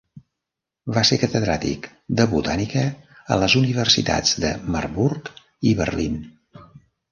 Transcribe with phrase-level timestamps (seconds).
[0.93, 1.89] Va ser catedràtic
[2.21, 2.87] de botànica
[3.35, 5.33] a les universitats de Marburg
[5.73, 6.21] i Berlín.